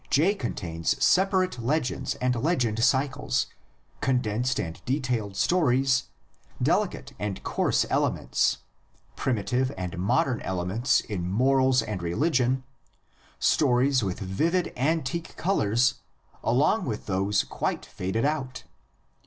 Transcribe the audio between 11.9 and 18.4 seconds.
religion, stories with vivid antique colors along with those quite faded